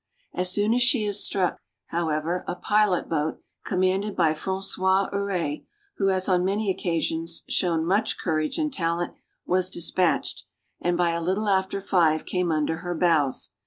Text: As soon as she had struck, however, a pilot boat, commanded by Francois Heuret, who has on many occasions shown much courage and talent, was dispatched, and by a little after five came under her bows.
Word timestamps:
As 0.33 0.51
soon 0.51 0.73
as 0.73 0.81
she 0.81 1.03
had 1.05 1.13
struck, 1.13 1.59
however, 1.89 2.43
a 2.47 2.55
pilot 2.55 3.07
boat, 3.07 3.39
commanded 3.63 4.15
by 4.15 4.33
Francois 4.33 5.07
Heuret, 5.11 5.63
who 5.97 6.07
has 6.07 6.27
on 6.27 6.43
many 6.43 6.71
occasions 6.71 7.43
shown 7.47 7.85
much 7.85 8.17
courage 8.17 8.57
and 8.57 8.73
talent, 8.73 9.13
was 9.45 9.69
dispatched, 9.69 10.43
and 10.81 10.97
by 10.97 11.11
a 11.11 11.21
little 11.21 11.47
after 11.47 11.79
five 11.79 12.25
came 12.25 12.51
under 12.51 12.77
her 12.77 12.95
bows. 12.95 13.51